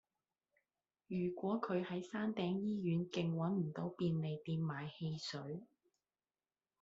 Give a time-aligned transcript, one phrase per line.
[1.05, 5.61] 如果佢喺山頂醫院徑搵唔到便利店買汽水